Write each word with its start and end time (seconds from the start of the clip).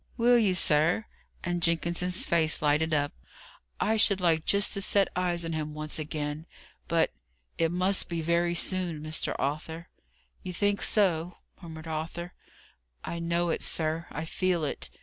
"Will 0.17 0.39
you, 0.39 0.55
sir?" 0.55 1.05
and 1.43 1.61
Jenkins's 1.61 2.25
face 2.25 2.59
lighted 2.59 2.91
up. 2.91 3.13
"I 3.79 3.97
should 3.97 4.19
like 4.19 4.45
just 4.45 4.73
to 4.73 4.81
set 4.81 5.09
eyes 5.15 5.45
on 5.45 5.53
him 5.53 5.75
once 5.75 5.99
again. 5.99 6.47
But 6.87 7.13
it 7.59 7.71
must 7.71 8.09
be 8.09 8.19
very 8.19 8.55
soon, 8.55 9.03
Mr. 9.03 9.35
Arthur." 9.37 9.89
"You 10.41 10.53
think 10.53 10.81
so?" 10.81 11.37
murmured 11.61 11.87
Arthur. 11.87 12.33
"I 13.03 13.19
know 13.19 13.51
it, 13.51 13.61
sir 13.61 14.07
I 14.09 14.25
feel 14.25 14.63
it. 14.65 14.89